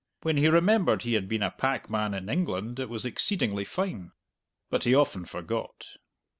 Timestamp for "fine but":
3.65-4.83